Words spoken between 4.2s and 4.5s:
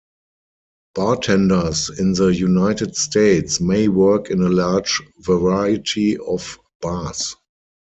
in a